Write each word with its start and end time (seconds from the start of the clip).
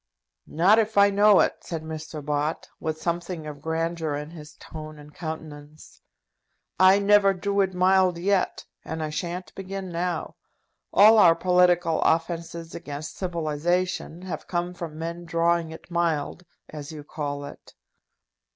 "Not 0.47 0.79
if 0.79 0.97
I 0.97 1.11
know 1.11 1.41
it," 1.41 1.57
said 1.59 1.83
Mr. 1.83 2.25
Bott, 2.25 2.67
with 2.79 2.99
something 2.99 3.45
of 3.45 3.61
grandeur 3.61 4.15
in 4.15 4.31
his 4.31 4.55
tone 4.55 4.97
and 4.97 5.13
countenance. 5.13 6.01
"I 6.79 6.97
never 6.97 7.35
drew 7.35 7.61
it 7.61 7.75
mild 7.75 8.17
yet, 8.17 8.65
and 8.83 9.03
I 9.03 9.11
shan't 9.11 9.53
begin 9.53 9.91
now. 9.91 10.37
All 10.91 11.19
our 11.19 11.35
political 11.35 12.01
offences 12.01 12.73
against 12.73 13.15
civilization 13.15 14.23
have 14.23 14.47
come 14.47 14.73
from 14.73 14.97
men 14.97 15.23
drawing 15.23 15.69
it 15.69 15.91
mild, 15.91 16.45
as 16.67 16.91
you 16.91 17.03
call 17.03 17.45
it. 17.45 17.75